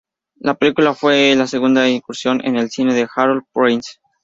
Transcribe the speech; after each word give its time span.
La 0.39 0.55
película 0.55 0.95
fue 0.95 1.35
la 1.35 1.45
segunda 1.45 1.87
incursión 1.87 2.41
en 2.43 2.55
el 2.55 2.71
cine 2.71 2.95
de 2.95 3.07
Harold 3.15 3.43
Prince. 3.53 3.99